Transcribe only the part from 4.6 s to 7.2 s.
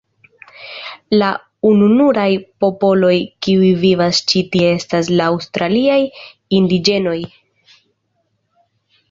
estas la aŭstraliaj indiĝenoj.